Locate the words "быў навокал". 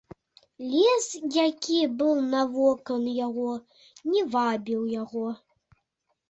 1.99-3.05